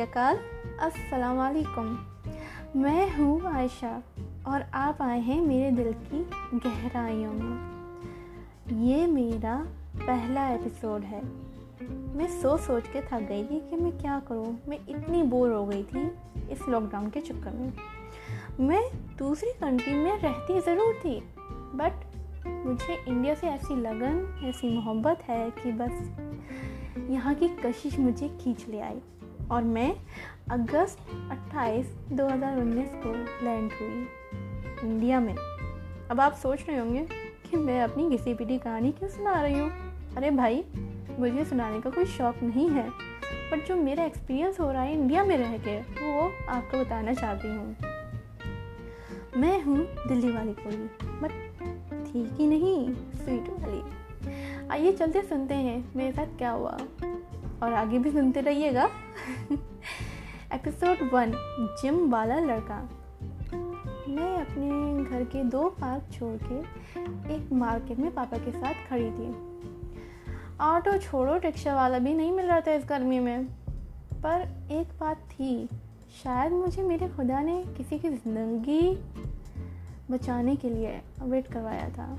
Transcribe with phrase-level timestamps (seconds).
[0.00, 0.38] अकाल
[0.80, 1.86] अस्सलाम वालेकुम
[2.76, 4.02] मैं हूँ आयशा
[4.46, 6.22] और आप आए हैं मेरे दिल की
[6.58, 9.56] गहराइयों में। ये मेरा
[9.96, 11.22] पहला एपिसोड है।
[12.16, 15.64] मैं सोच सोच के थक गई थी कि मैं क्या करूँ। मैं इतनी बोर हो
[15.66, 16.06] गई थी
[16.52, 17.72] इस लॉकडाउन के चक्कर में।
[18.60, 18.82] मैं
[19.18, 21.20] दूसरी कंट्री में रहती ज़रूर थी
[21.74, 22.04] बट
[22.46, 28.66] मुझे इंडिया से ऐसी लगन, ऐसी मोहब्बत है कि बस यहाँ की कशिश मुझे खींच
[28.68, 29.00] ले आई।
[29.52, 29.94] और मैं
[30.50, 30.98] अगस्त
[31.30, 33.12] 28 2019 को
[33.44, 34.06] लैंड हुई
[34.90, 35.34] इंडिया में।
[36.10, 37.06] अब आप सोच रहे होंगे
[37.50, 39.70] कि मैं अपनी घिसी पिटी कहानी क्यों सुना रही हूँ?
[40.16, 40.64] अरे भाई,
[41.18, 42.88] मुझे सुनाने का कोई शौक नहीं है
[43.52, 47.48] बट जो मेरा एक्सपीरियंस हो रहा है इंडिया में रह के, वो आपको बताना चाहती
[47.48, 47.76] हूँ।
[49.36, 49.76] मैं हूँ
[50.08, 50.76] दिल्ली वाली कोई
[51.22, 51.30] बट
[52.06, 53.82] ठीक ही नहीं, स्वीट वाली।
[54.68, 56.78] आइए चलते सुनते हैं, मेरे साथ क्या हुआ।
[57.62, 58.88] और आगे भी सुनते रहिएगा।
[60.54, 61.32] एपिसोड वन
[61.82, 62.80] जिम वाला लड़का।
[64.08, 66.58] मैं अपने घर के दो पार्क छोड़ के
[67.34, 69.28] एक मार्केट में पापा के साथ खड़ी थी।
[70.60, 73.44] ऑटो छोड़ो रिक्शा वाला भी नहीं मिल रहा था इस गर्मी में।
[74.24, 75.66] पर एक बात थी,
[76.22, 78.98] शायद मुझे मेरे खुदा ने किसी की ज़िंदगी
[80.10, 82.16] बचाने के लिए वेट करवाया था।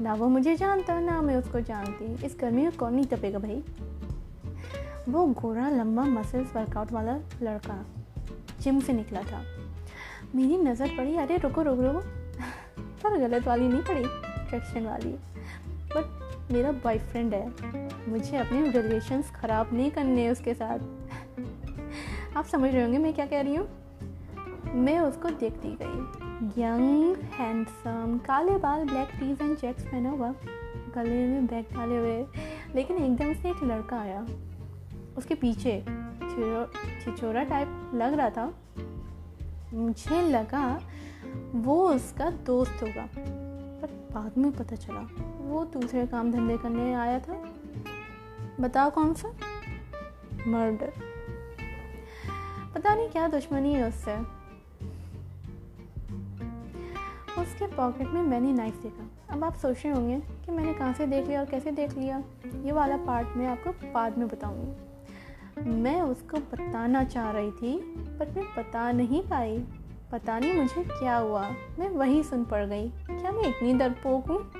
[0.00, 3.62] ना वो मुझे जानता, ना मैं उसको जानती। इस गर्मी में कौन नहीं तपेगा भाई?
[5.08, 7.86] वो गोरा लंबा मसल्स वर्कआउट वाला लड़का
[8.60, 9.44] जिम से निकला था।
[10.34, 11.98] मेरी नज़र पड़ी, अरे रुको रुको रुको।
[13.02, 14.04] पर गलत वाली नहीं पड़ी
[14.50, 15.12] ट्रैक्शन वाली।
[15.68, 17.48] बट मेरा बॉयफ्रेंड है।
[18.10, 20.78] मुझे अपने रिलेशंस ख़राब नहीं करने उसके साथ।
[22.36, 23.68] आप समझ रहे होंगे मैं क्या कह रही हूँ?
[24.74, 26.18] मैं उसको देखती गई।
[26.62, 30.34] यंग हैंडसम काले बाल ब्लैक टीज एंड चेक्स पहना हुआ।
[30.94, 32.26] गले में बैग डाले हुए।
[32.74, 34.26] लेकिन एकदम से एक लड़का आया।
[35.18, 35.84] उसके पीछे
[37.04, 38.54] छिचोरा टाइप लग रहा था।
[39.74, 40.80] मुझे लगा
[41.54, 43.08] वो उसका दोस्त होगा।
[43.80, 45.00] पर बाद में पता चला,
[45.40, 47.44] वो दूसरे काम धंधे करने आया था।
[48.60, 49.28] बताओ कौन सा?
[50.46, 50.92] मर्डर।
[52.74, 54.38] पता नहीं क्या दुश्मनी है उससे।
[57.42, 61.06] उसके पॉकेट में मैंने नाइफ देखा। अब आप सोच रहे होंगे कि मैंने कहाँ से
[61.06, 62.22] देख लिया और कैसे देख लिया।
[62.64, 64.87] ये वाला पार्ट मैं आपको बाद में बताऊँगी।
[65.66, 67.78] मैं उसको बताना चाह रही थी,
[68.18, 69.64] पर मैं बता नहीं पाई।
[70.12, 74.50] पता नहीं मुझे क्या हुआ। मैं वही सुन पड़ गई। क्या मैं इतनी डरपोक हूँ?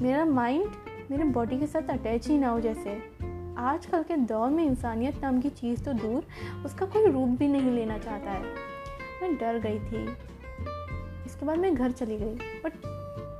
[0.00, 0.70] मेरा माइंड
[1.10, 3.02] मेरे बॉडी के साथ अटैच ही ना हो जैसे।
[3.58, 6.24] आजकल के दौर में इंसानियत नाम की चीज़ तो दूर,
[6.64, 8.42] उसका कोई रूप भी नहीं लेना चाहता है।
[9.22, 10.08] मैं डर गई थी।
[11.26, 12.72] इसके बाद मैं घर चली गई बट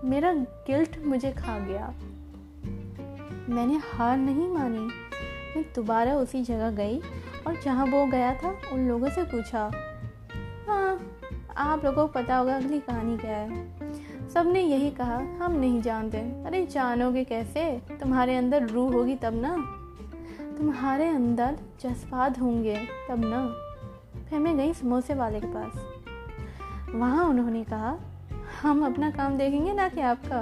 [0.04, 1.94] मेरा गिल्ट मुझे खा गया।
[3.48, 4.88] मैंने हार नहीं मानी।
[5.56, 6.98] मैं दोबारा उसी जगह गई
[7.46, 9.70] और जहाँ वो गया था, उन लोगों से पूछा
[10.68, 11.18] हाँ
[11.56, 13.74] आप लोगों को पता होगा अगली कहानी क्या है?
[14.28, 17.82] सबने यही कहा, हम नहीं जानते। अरे, जानोगे कैसे?
[18.00, 19.56] तुम्हारे अंदर रूह होगी तब ना?
[20.58, 22.76] तुम्हारे अंदर जज्बात होंगे
[23.08, 23.48] तब ना?
[24.30, 25.72] फिर मैं गई समोसे वाले के पास।
[26.94, 27.98] वहाँ उन्होंने कहा,
[28.62, 30.40] हम अपना काम देखेंगे ना कि आपका?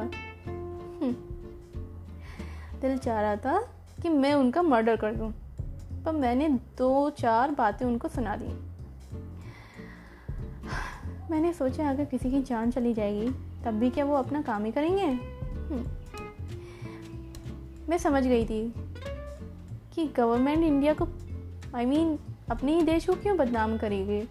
[1.02, 1.12] हम्म।
[2.80, 5.34] दिल चाह रहा था कि मैं उनका मर्डर कर दूँ।
[6.04, 8.72] पर मैंने दो चार बातें उनको सुना दी।
[11.30, 13.30] मैंने सोचा अगर किसी की जान चली जाएगी
[13.64, 15.04] तब भी क्या वो अपना काम ही करेंगे?
[15.04, 15.86] हम्म।
[17.88, 18.74] मैं समझ गई थी
[19.94, 21.04] कि गवर्नमेंट इंडिया को
[21.76, 24.28] आई I मीन mean, अपने ही देश को क्यों बदनाम करेगी?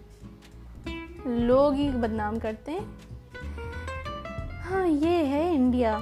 [1.26, 2.98] लोग ही बदनाम करते हैं।
[4.62, 6.00] हाँ ये है इंडिया।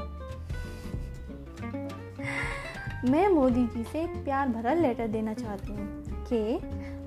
[3.04, 6.38] मैं मोदी जी से एक प्यार भरा लेटर देना चाहती हूँ कि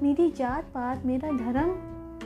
[0.01, 1.69] मेरी जात पात मेरा धर्म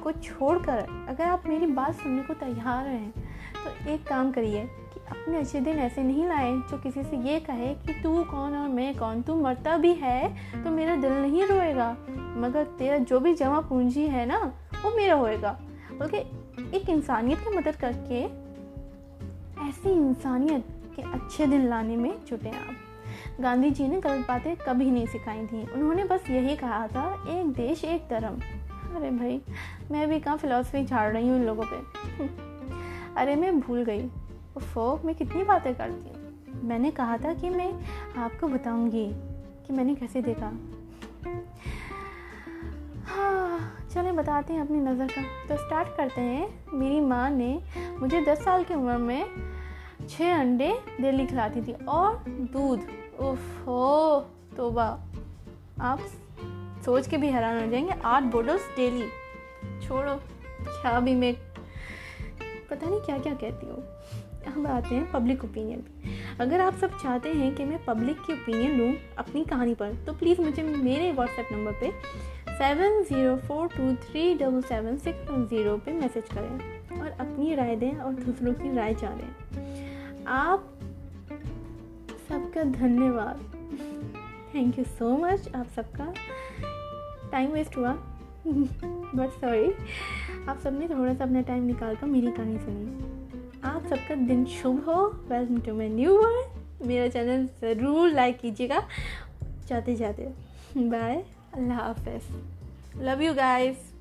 [0.01, 3.11] को छोड़कर अगर आप मेरी बात सुनने को तैयार हैं
[3.55, 7.39] तो एक काम करिए कि अपने अच्छे दिन ऐसे नहीं लाए जो किसी से ये
[7.39, 11.45] कहे कि तू कौन और मैं कौन, तू मरता भी है तो मेरा दिल नहीं
[11.47, 11.91] रोएगा,
[12.37, 14.37] मगर तेरा जो भी जमा पूंजी है ना,
[14.83, 15.57] वो मेरा होएगा।
[15.99, 16.17] बल्कि
[16.77, 18.23] एक इंसानियत की मदद करके
[19.69, 20.65] ऐसी इंसानियत
[20.95, 22.75] के अच्छे दिन लाने में जुटे आप।
[23.41, 27.47] गांधी जी ने गलत बातें कभी नहीं सिखाई थी। उन्होंने बस यही कहा था, एक
[27.47, 28.39] देश, एक धर्म।
[28.95, 29.41] अरे भाई,
[29.91, 31.77] मैं भी कहाँ फिलोसफी झाड़ रही हूँ इन लोगों पे?
[33.17, 34.07] अरे मैं भूल गई।
[34.59, 36.17] फो मैं कितनी बातें करती हूँ।
[36.63, 37.73] मैंने कहा था कि मैं
[38.17, 39.11] आपको बताऊँगी
[39.67, 40.51] कि मैंने कैसे देखा।
[43.05, 47.61] हाँ चलें, बताते हैं अपनी नज़र का। तो स्टार्ट करते हैं। मेरी माँ ने
[47.99, 49.25] मुझे दस साल की उम्र में
[50.09, 54.19] छः अंडे डेली खिलाती थी और दूध। हो
[54.57, 54.85] तोबा।
[55.81, 55.99] आप
[56.85, 59.07] सोच के भी हैरान हो जाएँगे, आठ बोटल्स डेली
[59.87, 60.15] छोड़ो,
[60.61, 61.33] क्या भी मैं,
[62.69, 63.83] पता नहीं क्या क्या कहती हूँ।
[64.47, 68.33] हम आते हैं पब्लिक ओपिनियन पे। अगर आप सब चाहते हैं कि मैं पब्लिक की
[68.33, 71.91] ओपिनियन लूँ अपनी कहानी पर तो प्लीज़ मुझे मेरे व्हाट्सएप नंबर पे
[72.53, 77.75] seven zero four two three double seven six zero पर मैसेज करें और अपनी राय
[77.75, 80.76] दें और दूसरों की राय जानें। आप
[82.57, 83.39] सबका धन्यवाद।
[84.53, 86.05] थैंक यू सो मच आप सबका।
[87.31, 87.91] टाइम वेस्ट हुआ।
[88.47, 89.71] बट सॉरी
[90.49, 94.79] आप सबने थोड़ा सा अपना टाइम निकाल कर मेरी कहानी सुनी। आप सबका दिन शुभ
[94.87, 98.81] हो। Welcome to my new world मेरा चैनल ज़रूर लाइक कीजिएगा।
[99.67, 100.27] जाते जाते
[100.77, 102.09] बाय अल्लाह हाफ़
[103.01, 103.93] लव यू गाइस